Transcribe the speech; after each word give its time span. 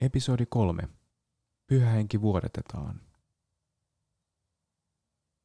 Episodi 0.00 0.46
3. 0.46 0.88
Pyhä 1.66 1.90
henki 1.90 2.20
vuodetetaan. 2.20 3.00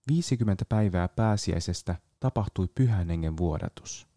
50 0.08 0.66
päivää 0.66 1.08
pääsiäisestä 1.08 1.96
tapahtui 2.20 2.68
pyhän 2.76 3.10
hengen 3.10 3.38
vuodatus. 3.38 4.07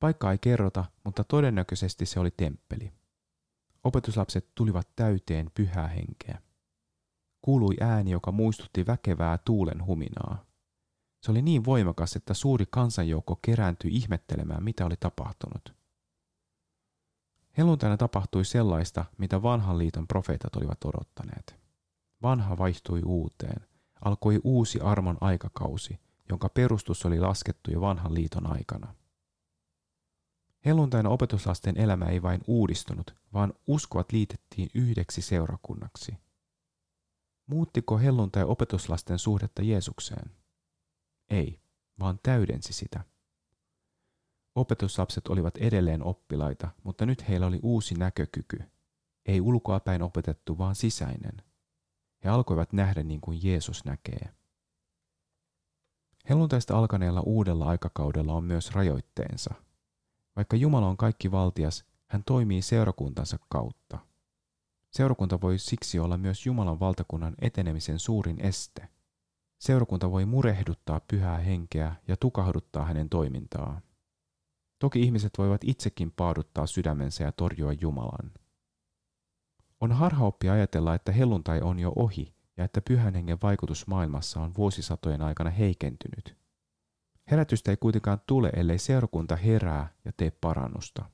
Paikka 0.00 0.32
ei 0.32 0.38
kerrota, 0.38 0.84
mutta 1.04 1.24
todennäköisesti 1.24 2.06
se 2.06 2.20
oli 2.20 2.30
temppeli. 2.30 2.92
Opetuslapset 3.84 4.54
tulivat 4.54 4.88
täyteen 4.96 5.50
pyhää 5.54 5.88
henkeä. 5.88 6.42
Kuului 7.42 7.76
ääni, 7.80 8.10
joka 8.10 8.32
muistutti 8.32 8.86
väkevää 8.86 9.38
tuulen 9.38 9.86
huminaa. 9.86 10.44
Se 11.22 11.30
oli 11.30 11.42
niin 11.42 11.64
voimakas, 11.64 12.16
että 12.16 12.34
suuri 12.34 12.64
kansanjoukko 12.70 13.38
kerääntyi 13.42 13.96
ihmettelemään, 13.96 14.64
mitä 14.64 14.86
oli 14.86 14.96
tapahtunut. 15.00 15.77
Helluntaina 17.58 17.96
tapahtui 17.96 18.44
sellaista, 18.44 19.04
mitä 19.18 19.42
vanhan 19.42 19.78
liiton 19.78 20.08
profeetat 20.08 20.56
olivat 20.56 20.84
odottaneet. 20.84 21.56
Vanha 22.22 22.58
vaihtui 22.58 23.02
uuteen. 23.04 23.66
Alkoi 24.04 24.40
uusi 24.44 24.80
armon 24.80 25.18
aikakausi, 25.20 26.00
jonka 26.28 26.48
perustus 26.48 27.06
oli 27.06 27.20
laskettu 27.20 27.70
jo 27.70 27.80
vanhan 27.80 28.14
liiton 28.14 28.46
aikana. 28.52 28.94
Helluntaina 30.64 31.08
opetuslasten 31.08 31.76
elämä 31.76 32.04
ei 32.04 32.22
vain 32.22 32.40
uudistunut, 32.46 33.14
vaan 33.32 33.54
uskovat 33.66 34.12
liitettiin 34.12 34.70
yhdeksi 34.74 35.22
seurakunnaksi. 35.22 36.16
Muuttiko 37.46 37.98
helluntai 37.98 38.44
opetuslasten 38.44 39.18
suhdetta 39.18 39.62
Jeesukseen? 39.62 40.30
Ei, 41.30 41.60
vaan 42.00 42.18
täydensi 42.22 42.72
sitä. 42.72 43.04
Opetuslapset 44.58 45.28
olivat 45.28 45.56
edelleen 45.56 46.02
oppilaita, 46.02 46.68
mutta 46.84 47.06
nyt 47.06 47.28
heillä 47.28 47.46
oli 47.46 47.60
uusi 47.62 47.94
näkökyky. 47.94 48.62
Ei 49.26 49.40
ulkoapäin 49.40 50.02
opetettu, 50.02 50.58
vaan 50.58 50.74
sisäinen. 50.74 51.42
He 52.24 52.28
alkoivat 52.28 52.72
nähdä 52.72 53.02
niin 53.02 53.20
kuin 53.20 53.38
Jeesus 53.42 53.84
näkee. 53.84 54.28
Helluntaista 56.28 56.78
alkaneella 56.78 57.20
uudella 57.20 57.66
aikakaudella 57.66 58.32
on 58.32 58.44
myös 58.44 58.72
rajoitteensa. 58.72 59.54
Vaikka 60.36 60.56
Jumala 60.56 60.88
on 60.88 60.96
kaikki 60.96 61.30
valtias, 61.30 61.84
hän 62.06 62.24
toimii 62.24 62.62
seurakuntansa 62.62 63.38
kautta. 63.48 63.98
Seurakunta 64.90 65.40
voi 65.40 65.58
siksi 65.58 65.98
olla 65.98 66.16
myös 66.16 66.46
Jumalan 66.46 66.80
valtakunnan 66.80 67.34
etenemisen 67.40 67.98
suurin 67.98 68.40
este. 68.40 68.88
Seurakunta 69.58 70.10
voi 70.10 70.24
murehduttaa 70.24 71.00
pyhää 71.00 71.38
henkeä 71.38 71.94
ja 72.08 72.16
tukahduttaa 72.16 72.84
hänen 72.84 73.08
toimintaa. 73.08 73.80
Toki 74.78 75.00
ihmiset 75.00 75.32
voivat 75.38 75.60
itsekin 75.64 76.10
paaduttaa 76.10 76.66
sydämensä 76.66 77.24
ja 77.24 77.32
torjua 77.32 77.72
Jumalan. 77.72 78.32
On 79.80 79.92
harhaoppi 79.92 80.48
ajatella, 80.48 80.94
että 80.94 81.12
helluntai 81.12 81.60
on 81.60 81.78
jo 81.78 81.92
ohi 81.96 82.34
ja 82.56 82.64
että 82.64 82.80
pyhän 82.80 83.14
hengen 83.14 83.38
vaikutus 83.42 83.86
maailmassa 83.86 84.40
on 84.40 84.54
vuosisatojen 84.54 85.22
aikana 85.22 85.50
heikentynyt. 85.50 86.36
Herätystä 87.30 87.70
ei 87.70 87.76
kuitenkaan 87.76 88.20
tule, 88.26 88.50
ellei 88.56 88.78
seurakunta 88.78 89.36
herää 89.36 89.94
ja 90.04 90.12
tee 90.12 90.30
parannusta. 90.30 91.04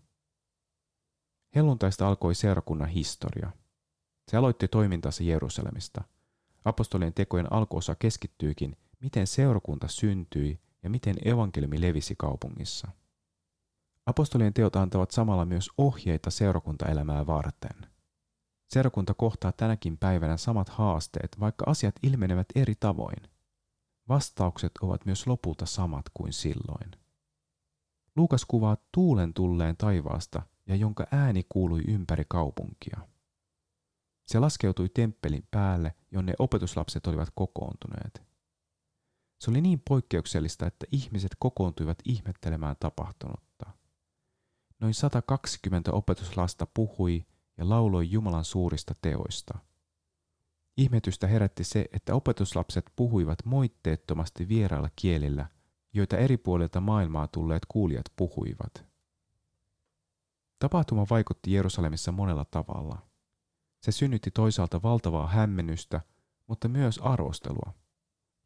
Helluntaista 1.54 2.08
alkoi 2.08 2.34
seurakunnan 2.34 2.88
historia. 2.88 3.50
Se 4.30 4.36
aloitti 4.36 4.68
toimintansa 4.68 5.24
Jerusalemista. 5.24 6.04
Apostolien 6.64 7.14
tekojen 7.14 7.52
alkuosa 7.52 7.94
keskittyykin, 7.94 8.76
miten 9.00 9.26
seurakunta 9.26 9.88
syntyi 9.88 10.60
ja 10.82 10.90
miten 10.90 11.16
evankeliumi 11.24 11.80
levisi 11.80 12.14
kaupungissa. 12.18 12.88
Apostolien 14.06 14.54
teot 14.54 14.76
antavat 14.76 15.10
samalla 15.10 15.44
myös 15.44 15.70
ohjeita 15.78 16.30
seurakuntaelämää 16.30 17.26
varten. 17.26 17.90
Seurakunta 18.70 19.14
kohtaa 19.14 19.52
tänäkin 19.52 19.98
päivänä 19.98 20.36
samat 20.36 20.68
haasteet, 20.68 21.36
vaikka 21.40 21.64
asiat 21.68 21.94
ilmenevät 22.02 22.46
eri 22.54 22.74
tavoin. 22.80 23.28
Vastaukset 24.08 24.72
ovat 24.82 25.06
myös 25.06 25.26
lopulta 25.26 25.66
samat 25.66 26.06
kuin 26.14 26.32
silloin. 26.32 26.90
Luukas 28.16 28.44
kuvaa 28.44 28.76
tuulen 28.92 29.34
tulleen 29.34 29.76
taivaasta 29.76 30.42
ja 30.66 30.76
jonka 30.76 31.06
ääni 31.10 31.46
kuului 31.48 31.82
ympäri 31.88 32.24
kaupunkia. 32.28 33.00
Se 34.26 34.38
laskeutui 34.38 34.88
temppelin 34.88 35.48
päälle, 35.50 35.94
jonne 36.10 36.34
opetuslapset 36.38 37.06
olivat 37.06 37.28
kokoontuneet. 37.34 38.22
Se 39.40 39.50
oli 39.50 39.60
niin 39.60 39.82
poikkeuksellista, 39.88 40.66
että 40.66 40.86
ihmiset 40.92 41.36
kokoontuivat 41.38 41.98
ihmettelemään 42.04 42.76
tapahtunutta. 42.80 43.43
Noin 44.84 44.94
120 44.94 45.92
opetuslasta 45.92 46.66
puhui 46.66 47.26
ja 47.58 47.68
lauloi 47.68 48.10
Jumalan 48.10 48.44
suurista 48.44 48.94
teoista. 49.02 49.58
Ihmetystä 50.76 51.26
herätti 51.26 51.64
se, 51.64 51.86
että 51.92 52.14
opetuslapset 52.14 52.92
puhuivat 52.96 53.38
moitteettomasti 53.44 54.48
vierailla 54.48 54.88
kielillä, 54.96 55.46
joita 55.92 56.16
eri 56.16 56.36
puolilta 56.36 56.80
maailmaa 56.80 57.28
tulleet 57.28 57.62
kuulijat 57.68 58.04
puhuivat. 58.16 58.84
Tapahtuma 60.58 61.06
vaikutti 61.10 61.52
Jerusalemissa 61.52 62.12
monella 62.12 62.44
tavalla. 62.44 62.98
Se 63.80 63.92
synnytti 63.92 64.30
toisaalta 64.30 64.82
valtavaa 64.82 65.26
hämmennystä, 65.26 66.00
mutta 66.46 66.68
myös 66.68 66.98
arvostelua. 66.98 67.74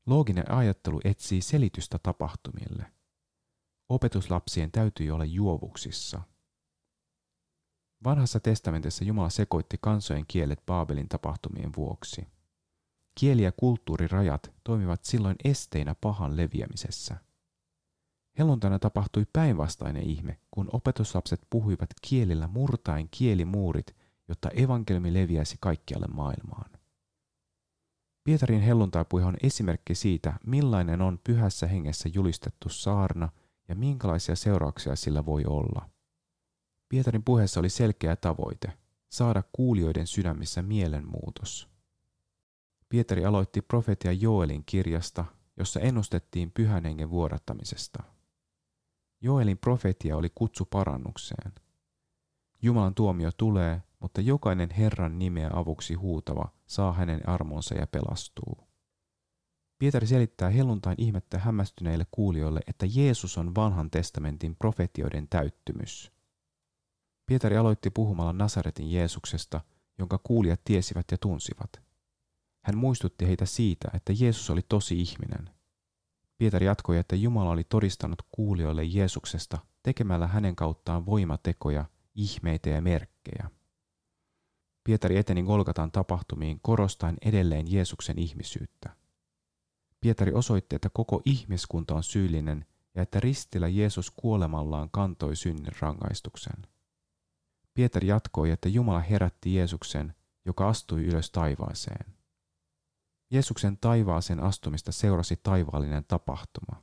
Looginen 0.06 0.50
ajattelu 0.50 1.00
etsii 1.04 1.41
selitystä 1.41 1.98
tapahtumille– 2.03 2.87
Opetuslapsien 3.88 4.72
täytyi 4.72 5.10
olla 5.10 5.25
juovuksissa. 5.25 6.21
Vanhassa 8.04 8.41
testamentissa 8.41 9.04
Jumala 9.04 9.31
sekoitti 9.31 9.76
kansojen 9.81 10.25
kielet 10.28 10.66
Baabelin 10.66 11.09
tapahtumien 11.09 11.72
vuoksi. 11.76 12.27
Kieli- 13.21 13.43
ja 13.43 13.53
kulttuurirajat 13.53 14.53
toimivat 14.65 15.04
silloin 15.04 15.37
esteinä 15.44 15.94
pahan 16.00 16.37
leviämisessä. 16.37 17.16
Helluntaina 18.38 18.78
tapahtui 18.78 19.27
päinvastainen 19.32 20.03
ihme, 20.03 20.38
kun 20.50 20.69
opetuslapset 20.72 21.41
puhuivat 21.50 21.91
kielillä 22.03 22.47
murtaen 22.47 23.09
kielimuurit, 23.10 23.97
jotta 24.28 24.50
evankeliumi 24.50 25.15
leviäisi 25.15 25.56
kaikkialle 25.60 26.06
maailmaan. 26.06 26.71
Pietarin 28.25 28.60
helluntaipuhe 28.60 29.25
on 29.25 29.37
esimerkki 29.43 29.94
siitä, 29.94 30.32
millainen 30.47 31.00
on 31.03 31.21
pyhässä 31.25 31.66
hengessä 31.66 32.09
julistettu 32.15 32.69
saarna– 32.69 33.28
ja 33.68 33.74
minkälaisia 33.74 34.36
seurauksia 34.36 34.96
sillä 34.96 35.26
voi 35.26 35.44
olla. 35.46 35.90
Pietarin 36.88 37.24
puheessa 37.24 37.60
oli 37.60 37.68
selkeä 37.68 38.16
tavoite, 38.16 38.72
saada 39.08 39.42
kuulijoiden 39.52 40.06
sydämissä 40.06 40.62
mielenmuutos. 40.62 41.68
Pietari 42.88 43.24
aloitti 43.24 43.62
profetia 43.62 44.12
Joelin 44.12 44.62
kirjasta, 44.66 45.24
jossa 45.56 45.80
ennustettiin 45.80 46.50
pyhän 46.50 46.84
hengen 46.84 47.10
vuodattamisesta. 47.10 48.02
Joelin 49.20 49.58
profetia 49.58 50.16
oli 50.16 50.30
kutsu 50.34 50.64
parannukseen. 50.64 51.52
Jumalan 52.62 52.94
tuomio 52.94 53.30
tulee, 53.36 53.82
mutta 54.00 54.20
jokainen 54.20 54.70
Herran 54.70 55.18
nimeä 55.18 55.50
avuksi 55.52 55.94
huutava 55.94 56.48
saa 56.66 56.92
hänen 56.92 57.28
armonsa 57.28 57.74
ja 57.74 57.86
pelastuu. 57.86 58.67
Pietari 59.78 60.06
selittää 60.06 60.50
helluntain 60.50 61.00
ihmettä 61.00 61.39
hämmästyneille 61.39 62.06
kuulijoille, 62.11 62.61
että 62.66 62.87
Jeesus 62.94 63.39
on 63.39 63.55
vanhan 63.55 63.91
testamentin 63.91 64.56
profetioiden 64.56 65.28
täyttymys. 65.28 66.12
Pietari 67.27 67.56
aloitti 67.56 67.91
puhumalla 67.91 68.33
Nasaretin 68.33 68.93
Jeesuksesta, 68.93 69.61
jonka 69.99 70.19
kuulijat 70.19 70.61
tiesivät 70.65 71.06
ja 71.11 71.19
tunsivat. 71.19 71.71
Hän 72.65 72.78
muistutti 72.78 73.27
heitä 73.27 73.47
siitä, 73.47 73.89
että 73.94 74.12
Jeesus 74.19 74.50
oli 74.50 74.62
tosi 74.69 75.00
ihminen. 75.00 75.50
Pietari 76.39 76.66
jatkoi, 76.66 76.99
että 76.99 77.16
Jumala 77.16 77.50
oli 77.50 77.65
todistanut 77.65 78.22
kuulijoille 78.31 78.84
Jeesuksesta 78.84 79.59
tekemällä 79.83 80.27
hänen 80.27 80.56
kauttaan 80.56 81.06
voimatekoja, 81.06 81.84
ihmeitä 82.15 82.71
ja 82.71 82.83
merkkejä. 82.83 83.50
Pietari 84.84 85.16
eteni 85.16 85.42
Golgatan 85.42 85.92
tapahtumiin 85.92 86.60
korostaen 86.63 87.16
edelleen 87.22 87.72
Jeesuksen 87.72 88.19
ihmisyyttä. 88.19 88.97
Pietari 90.00 90.33
osoitti, 90.33 90.77
että 90.77 90.91
koko 90.92 91.22
ihmiskunta 91.24 91.95
on 91.95 92.03
syyllinen 92.03 92.66
ja 92.95 93.03
että 93.03 93.21
ristillä 93.21 93.68
Jeesus 93.68 94.10
kuolemallaan 94.10 94.91
kantoi 94.91 95.36
synnin 95.36 95.72
rangaistuksen. 95.80 96.66
Pietari 97.74 98.06
jatkoi, 98.06 98.50
että 98.50 98.68
Jumala 98.68 99.00
herätti 99.00 99.54
Jeesuksen, 99.54 100.15
joka 100.45 100.68
astui 100.68 101.04
ylös 101.04 101.30
taivaaseen. 101.30 102.15
Jeesuksen 103.30 103.78
taivaaseen 103.80 104.41
astumista 104.41 104.92
seurasi 104.92 105.41
taivaallinen 105.42 106.04
tapahtuma. 106.09 106.83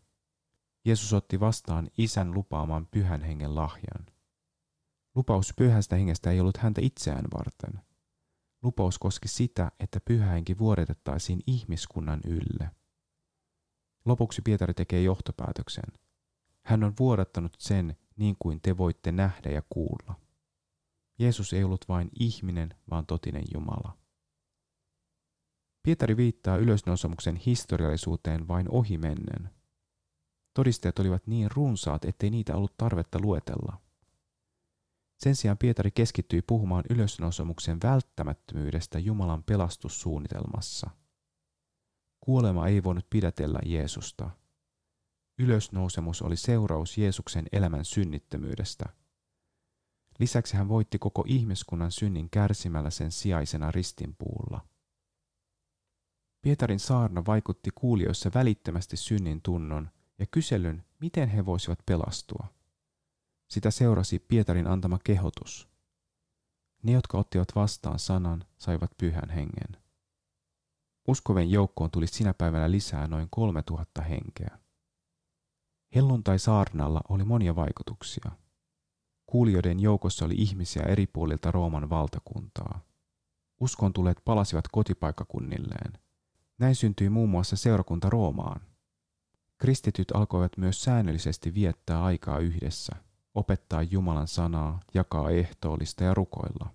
Jeesus 0.85 1.13
otti 1.13 1.39
vastaan 1.39 1.89
isän 1.97 2.33
lupaaman 2.33 2.87
pyhän 2.91 3.21
hengen 3.21 3.55
lahjan. 3.55 4.05
Lupaus 5.15 5.53
pyhästä 5.57 5.95
hengestä 5.95 6.31
ei 6.31 6.39
ollut 6.39 6.57
häntä 6.57 6.81
itseään 6.81 7.25
varten. 7.37 7.81
Lupaus 8.63 8.99
koski 8.99 9.27
sitä, 9.27 9.71
että 9.79 9.99
pyhä 9.99 10.25
henki 10.25 10.57
vuodetettaisiin 10.57 11.39
ihmiskunnan 11.47 12.19
ylle. 12.25 12.71
Lopuksi 14.05 14.41
Pietari 14.41 14.73
tekee 14.73 15.01
johtopäätöksen. 15.01 15.93
Hän 16.63 16.83
on 16.83 16.93
vuodattanut 16.99 17.55
sen 17.59 17.97
niin 18.15 18.35
kuin 18.39 18.61
te 18.61 18.77
voitte 18.77 19.11
nähdä 19.11 19.49
ja 19.49 19.61
kuulla. 19.69 20.15
Jeesus 21.19 21.53
ei 21.53 21.63
ollut 21.63 21.85
vain 21.89 22.09
ihminen, 22.19 22.75
vaan 22.89 23.05
totinen 23.05 23.43
Jumala. 23.53 23.97
Pietari 25.83 26.17
viittaa 26.17 26.57
ylösnousemuksen 26.57 27.35
historiallisuuteen 27.35 28.47
vain 28.47 28.69
ohimennen. 28.69 29.49
Todisteet 30.53 30.99
olivat 30.99 31.27
niin 31.27 31.51
runsaat, 31.51 32.05
ettei 32.05 32.29
niitä 32.29 32.55
ollut 32.55 32.77
tarvetta 32.77 33.19
luetella. 33.21 33.81
Sen 35.17 35.35
sijaan 35.35 35.57
Pietari 35.57 35.91
keskittyi 35.91 36.41
puhumaan 36.41 36.83
ylösnousemuksen 36.89 37.77
välttämättömyydestä 37.83 38.99
Jumalan 38.99 39.43
pelastussuunnitelmassa. 39.43 40.89
Kuolema 42.25 42.67
ei 42.67 42.83
voinut 42.83 43.09
pidätellä 43.09 43.59
Jeesusta. 43.65 44.29
Ylösnousemus 45.39 46.21
oli 46.21 46.37
seuraus 46.37 46.97
Jeesuksen 46.97 47.45
elämän 47.51 47.85
synnittömyydestä. 47.85 48.85
Lisäksi 50.19 50.57
hän 50.57 50.69
voitti 50.69 50.99
koko 50.99 51.23
ihmiskunnan 51.27 51.91
synnin 51.91 52.29
kärsimällä 52.29 52.89
sen 52.89 53.11
sijaisena 53.11 53.71
ristinpuulla. 53.71 54.61
Pietarin 56.41 56.79
saarna 56.79 57.25
vaikutti 57.25 57.69
kuulijoissa 57.75 58.31
välittömästi 58.33 58.97
synnin 58.97 59.41
tunnon 59.41 59.89
ja 60.19 60.25
kyselyn, 60.31 60.85
miten 60.99 61.29
he 61.29 61.45
voisivat 61.45 61.79
pelastua. 61.85 62.47
Sitä 63.47 63.71
seurasi 63.71 64.19
Pietarin 64.19 64.67
antama 64.67 64.99
kehotus. 65.03 65.69
Ne, 66.83 66.91
jotka 66.91 67.17
ottivat 67.17 67.55
vastaan 67.55 67.99
sanan, 67.99 68.45
saivat 68.57 68.91
pyhän 68.97 69.29
hengen. 69.29 69.84
Uskoven 71.07 71.51
joukkoon 71.51 71.91
tuli 71.91 72.07
sinä 72.07 72.33
päivänä 72.33 72.71
lisää 72.71 73.07
noin 73.07 73.27
3000 73.29 74.01
henkeä. 74.01 74.59
Helluntai 75.95 76.39
saarnalla 76.39 77.01
oli 77.09 77.23
monia 77.23 77.55
vaikutuksia. 77.55 78.31
Kuulijoiden 79.25 79.79
joukossa 79.79 80.25
oli 80.25 80.33
ihmisiä 80.37 80.83
eri 80.83 81.07
puolilta 81.07 81.51
Rooman 81.51 81.89
valtakuntaa. 81.89 82.79
Uskon 83.61 83.93
tulleet 83.93 84.21
palasivat 84.25 84.65
kotipaikkakunnilleen. 84.71 85.93
Näin 86.57 86.75
syntyi 86.75 87.09
muun 87.09 87.29
muassa 87.29 87.55
seurakunta 87.55 88.09
Roomaan. 88.09 88.61
Kristityt 89.57 90.11
alkoivat 90.11 90.57
myös 90.57 90.83
säännöllisesti 90.83 91.53
viettää 91.53 92.03
aikaa 92.03 92.39
yhdessä, 92.39 92.95
opettaa 93.35 93.83
Jumalan 93.83 94.27
sanaa, 94.27 94.79
jakaa 94.93 95.29
ehtoollista 95.29 96.03
ja 96.03 96.13
rukoilla. 96.13 96.73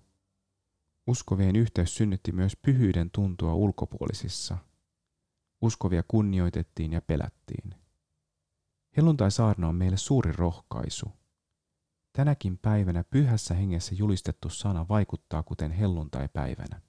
Uskovien 1.07 1.55
yhteys 1.55 1.95
synnytti 1.95 2.31
myös 2.31 2.57
pyhyyden 2.61 3.11
tuntua 3.11 3.53
ulkopuolisissa. 3.53 4.57
Uskovia 5.61 6.03
kunnioitettiin 6.07 6.91
ja 6.93 7.01
pelättiin. 7.01 7.75
Helluntai-saarna 8.97 9.67
on 9.67 9.75
meille 9.75 9.97
suuri 9.97 10.31
rohkaisu. 10.31 11.11
Tänäkin 12.13 12.57
päivänä 12.57 13.03
pyhässä 13.03 13.53
hengessä 13.53 13.95
julistettu 13.95 14.49
sana 14.49 14.87
vaikuttaa 14.87 15.43
kuten 15.43 15.71
helluntai-päivänä. 15.71 16.81